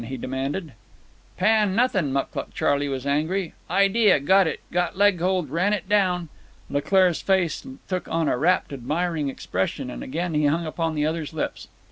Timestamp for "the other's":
10.95-11.33